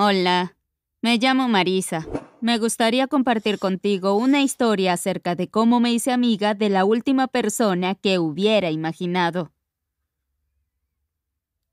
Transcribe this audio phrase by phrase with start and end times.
[0.00, 0.54] Hola,
[1.02, 2.06] me llamo Marisa.
[2.40, 7.26] Me gustaría compartir contigo una historia acerca de cómo me hice amiga de la última
[7.26, 9.50] persona que hubiera imaginado.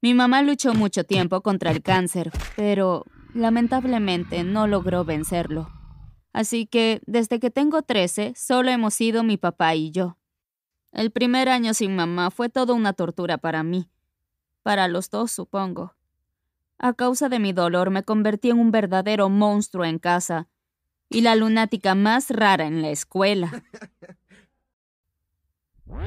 [0.01, 3.05] Mi mamá luchó mucho tiempo contra el cáncer, pero
[3.35, 5.69] lamentablemente no logró vencerlo.
[6.33, 10.17] Así que desde que tengo 13, solo hemos sido mi papá y yo.
[10.91, 13.87] El primer año sin mamá fue toda una tortura para mí.
[14.63, 15.93] Para los dos, supongo.
[16.77, 20.47] A causa de mi dolor me convertí en un verdadero monstruo en casa
[21.09, 23.63] y la lunática más rara en la escuela.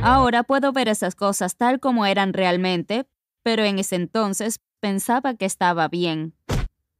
[0.02, 3.06] Ahora puedo ver esas cosas tal como eran realmente,
[3.42, 6.34] pero en ese entonces pensaba que estaba bien.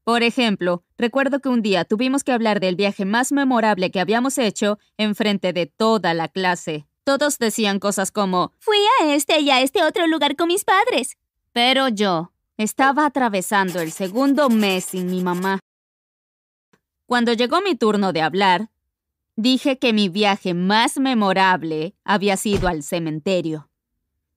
[0.05, 4.39] Por ejemplo, recuerdo que un día tuvimos que hablar del viaje más memorable que habíamos
[4.39, 6.87] hecho en frente de toda la clase.
[7.05, 11.19] Todos decían cosas como, fui a este y a este otro lugar con mis padres.
[11.53, 15.61] Pero yo, estaba atravesando el segundo mes sin mi mamá.
[17.07, 18.69] Cuando llegó mi turno de hablar,
[19.37, 23.70] dije que mi viaje más memorable había sido al cementerio.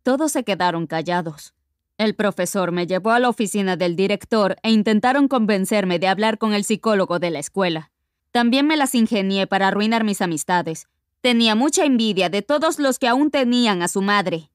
[0.03, 1.55] Todos se quedaron callados.
[1.97, 6.53] El profesor me llevó a la oficina del director e intentaron convencerme de hablar con
[6.53, 7.91] el psicólogo de la escuela.
[8.31, 10.87] También me las ingenié para arruinar mis amistades.
[11.21, 14.50] Tenía mucha envidia de todos los que aún tenían a su madre.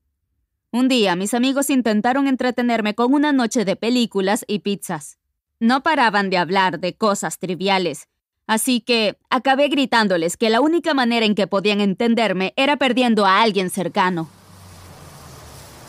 [0.77, 5.17] Un día mis amigos intentaron entretenerme con una noche de películas y pizzas.
[5.59, 8.09] No paraban de hablar de cosas triviales,
[8.47, 13.41] así que acabé gritándoles que la única manera en que podían entenderme era perdiendo a
[13.41, 14.29] alguien cercano.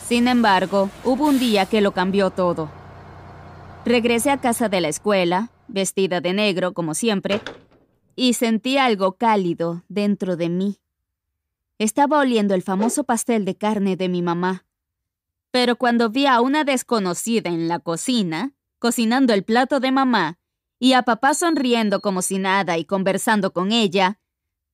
[0.06, 2.70] Sin embargo, hubo un día que lo cambió todo.
[3.84, 7.42] Regresé a casa de la escuela, vestida de negro como siempre,
[8.16, 10.78] y sentí algo cálido dentro de mí.
[11.78, 14.64] Estaba oliendo el famoso pastel de carne de mi mamá.
[15.50, 20.38] Pero cuando vi a una desconocida en la cocina, cocinando el plato de mamá,
[20.78, 24.18] y a papá sonriendo como si nada y conversando con ella,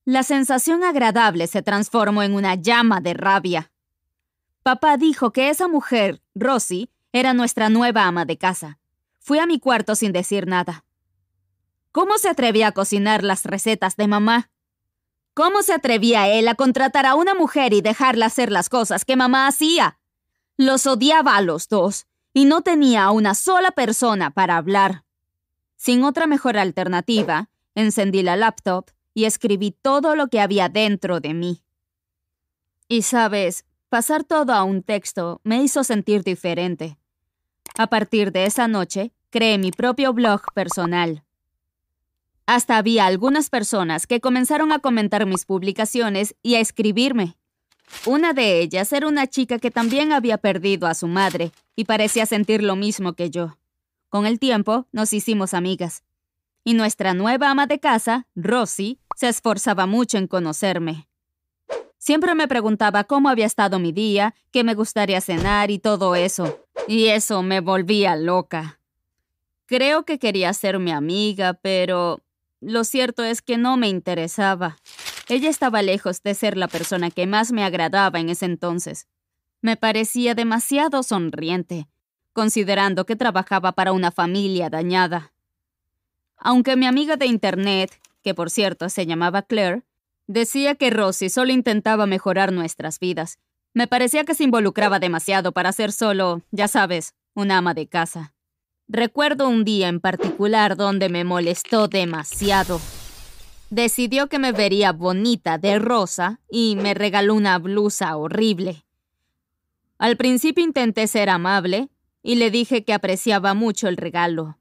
[0.03, 3.71] la sensación agradable se transformó en una llama de rabia.
[4.61, 8.77] Papá dijo que esa mujer, Rosie, era nuestra nueva ama de casa.
[9.19, 10.85] Fui a mi cuarto sin decir nada.
[11.91, 14.51] ¿Cómo se atrevía a cocinar las recetas de mamá?
[15.33, 19.15] ¿Cómo se atrevía él a contratar a una mujer y dejarla hacer las cosas que
[19.15, 19.97] mamá hacía?
[20.57, 25.03] Los odiaba a los dos y no tenía a una sola persona para hablar.
[25.75, 31.33] Sin otra mejor alternativa, encendí la laptop y escribí todo lo que había dentro de
[31.33, 31.61] mí.
[32.87, 36.97] Y sabes, pasar todo a un texto me hizo sentir diferente.
[37.77, 41.23] A partir de esa noche, creé mi propio blog personal.
[42.45, 47.37] Hasta había algunas personas que comenzaron a comentar mis publicaciones y a escribirme.
[48.05, 52.25] Una de ellas era una chica que también había perdido a su madre y parecía
[52.25, 53.57] sentir lo mismo que yo.
[54.09, 56.03] Con el tiempo nos hicimos amigas.
[56.63, 61.07] Y nuestra nueva ama de casa, Rosie, se esforzaba mucho en conocerme.
[61.97, 66.59] Siempre me preguntaba cómo había estado mi día, qué me gustaría cenar y todo eso.
[66.87, 68.79] Y eso me volvía loca.
[69.65, 72.21] Creo que quería ser mi amiga, pero
[72.61, 74.77] lo cierto es que no me interesaba.
[75.27, 79.07] Ella estaba lejos de ser la persona que más me agradaba en ese entonces.
[79.61, 81.87] Me parecía demasiado sonriente,
[82.33, 85.33] considerando que trabajaba para una familia dañada.
[86.37, 89.83] Aunque mi amiga de Internet, que por cierto se llamaba Claire,
[90.27, 93.39] decía que Rosie solo intentaba mejorar nuestras vidas,
[93.73, 98.33] me parecía que se involucraba demasiado para ser solo, ya sabes, una ama de casa.
[98.87, 102.79] Recuerdo un día en particular donde me molestó demasiado.
[103.75, 108.85] Decidió que me vería bonita de rosa y me regaló una blusa horrible.
[109.97, 111.89] Al principio intenté ser amable
[112.23, 114.57] y le dije que apreciaba mucho el regalo,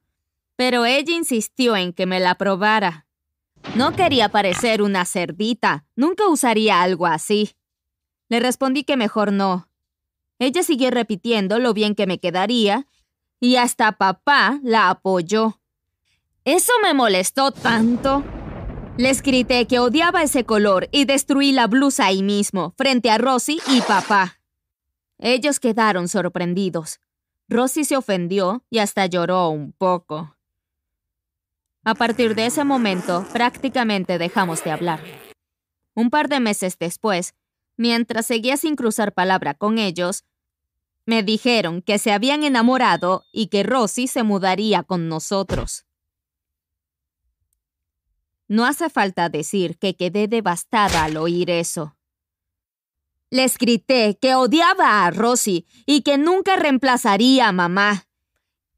[0.57, 3.07] pero ella insistió en que me la probara.
[3.77, 7.55] No quería parecer una cerdita, nunca usaría algo así.
[8.29, 9.69] Le respondí que mejor no.
[10.41, 12.89] Ella siguió repitiendo lo bien que me quedaría
[13.39, 15.61] y hasta papá la apoyó.
[16.45, 18.25] Eso me molestó tanto.
[18.97, 23.61] Les grité que odiaba ese color y destruí la blusa ahí mismo, frente a Rosy
[23.67, 24.39] y papá.
[25.19, 27.01] Ellos quedaron sorprendidos.
[27.49, 30.37] Rosy se ofendió y hasta lloró un poco.
[31.83, 35.01] A partir de ese momento, prácticamente dejamos de hablar.
[35.95, 37.35] Un par de meses después,
[37.77, 40.23] mientras seguía sin cruzar palabra con ellos,
[41.05, 45.85] me dijeron que se habían enamorado y que Rosy se mudaría con nosotros.
[48.49, 51.97] No hace falta decir que quedé devastada al oír eso.
[53.31, 58.07] Les grité que odiaba a Rosy y que nunca reemplazaría a mamá,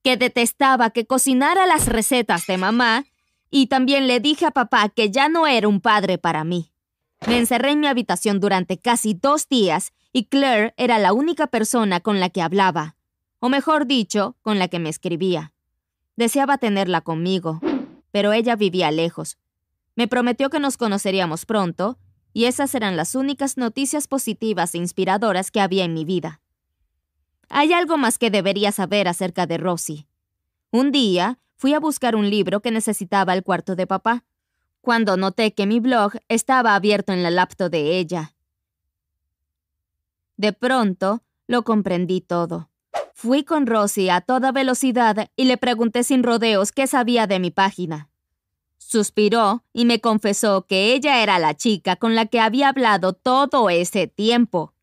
[0.02, 3.04] que detestaba que cocinara las recetas de mamá
[3.50, 6.72] y también le dije a papá que ya no era un padre para mí.
[7.26, 12.00] Me encerré en mi habitación durante casi dos días y Claire era la única persona
[12.00, 12.96] con la que hablaba,
[13.40, 15.52] o mejor dicho, con la que me escribía.
[16.16, 17.60] Deseaba tenerla conmigo,
[18.12, 19.38] pero ella vivía lejos.
[19.96, 21.98] Me prometió que nos conoceríamos pronto,
[22.32, 26.40] y esas eran las únicas noticias positivas e inspiradoras que había en mi vida.
[27.48, 30.06] Hay algo más que debería saber acerca de Rosie.
[30.70, 34.24] Un día fui a buscar un libro que necesitaba el cuarto de papá,
[34.82, 38.34] cuando noté que mi blog estaba abierto en la laptop de ella.
[40.36, 42.68] De pronto, lo comprendí todo.
[43.14, 47.50] Fui con Rosie a toda velocidad y le pregunté sin rodeos qué sabía de mi
[47.50, 48.10] página.
[48.88, 53.68] Suspiró y me confesó que ella era la chica con la que había hablado todo
[53.68, 54.74] ese tiempo.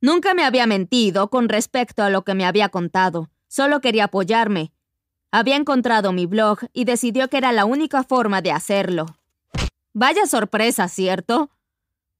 [0.00, 4.70] Nunca me había mentido con respecto a lo que me había contado, solo quería apoyarme.
[5.32, 9.06] Había encontrado mi blog y decidió que era la única forma de hacerlo.
[9.92, 11.50] Vaya sorpresa, ¿cierto?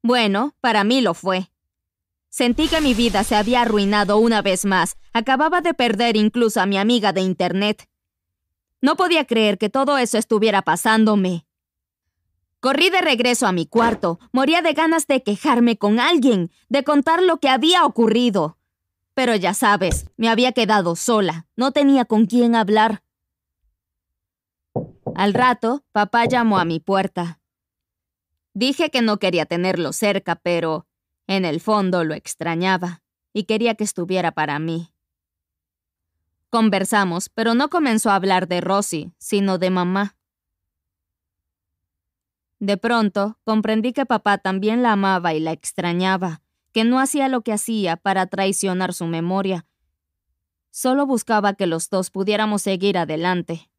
[0.02, 1.52] Bueno, para mí lo fue.
[2.28, 4.96] Sentí que mi vida se había arruinado una vez más.
[5.12, 7.88] Acababa de perder incluso a mi amiga de Internet.
[8.80, 11.46] No podía creer que todo eso estuviera pasándome.
[12.60, 14.18] Corrí de regreso a mi cuarto.
[14.32, 18.58] Moría de ganas de quejarme con alguien, de contar lo que había ocurrido.
[19.14, 21.46] Pero ya sabes, me había quedado sola.
[21.56, 23.02] No tenía con quién hablar.
[25.14, 27.40] Al rato, papá llamó a mi puerta.
[28.54, 30.86] Dije que no quería tenerlo cerca, pero
[31.26, 33.02] en el fondo lo extrañaba
[33.32, 34.92] y quería que estuviera para mí.
[36.50, 40.16] Conversamos, pero no comenzó a hablar de Rosy, sino de mamá.
[42.58, 46.42] De pronto, comprendí que papá también la amaba y la extrañaba,
[46.72, 49.64] que no hacía lo que hacía para traicionar su memoria.
[50.70, 53.70] Solo buscaba que los dos pudiéramos seguir adelante.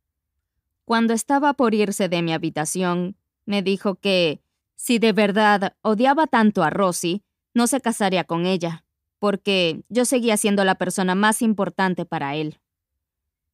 [0.86, 4.42] Cuando estaba por irse de mi habitación, me dijo que,
[4.76, 7.24] si de verdad odiaba tanto a Rosy,
[7.54, 8.86] no se casaría con ella,
[9.20, 12.61] porque yo seguía siendo la persona más importante para él.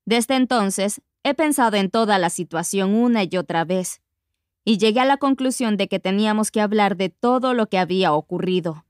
[0.07, 4.01] Desde entonces, he pensado en toda la situación una y otra vez,
[4.63, 8.13] y llegué a la conclusión de que teníamos que hablar de todo lo que había
[8.13, 8.86] ocurrido.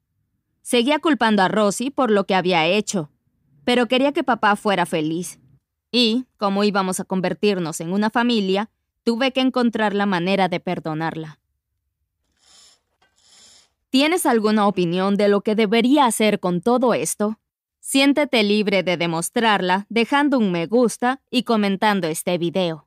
[0.62, 3.10] Seguía culpando a Rosy por lo que había hecho,
[3.64, 5.40] pero quería que papá fuera feliz.
[5.92, 8.70] Y, como íbamos a convertirnos en una familia,
[9.04, 11.40] tuve que encontrar la manera de perdonarla.
[13.90, 17.40] ¿Tienes alguna opinión de lo que debería hacer con todo esto?
[17.90, 22.87] Siéntete libre de demostrarla dejando un me gusta y comentando este video.